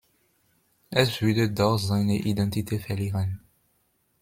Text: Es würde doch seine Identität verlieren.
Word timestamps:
Es 0.89 1.21
würde 1.21 1.51
doch 1.51 1.77
seine 1.77 2.17
Identität 2.17 2.81
verlieren. 2.81 3.39